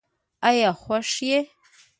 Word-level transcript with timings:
آیا 0.47 0.69
خوښ 0.81 1.09
یې؟ 1.27 1.39